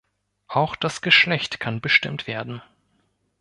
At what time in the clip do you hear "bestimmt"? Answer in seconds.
1.79-2.25